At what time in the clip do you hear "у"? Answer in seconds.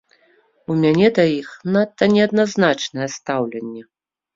0.73-0.77